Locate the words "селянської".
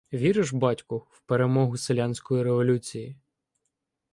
1.77-2.43